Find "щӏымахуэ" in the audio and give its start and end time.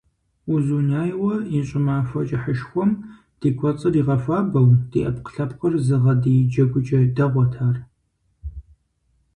1.67-2.21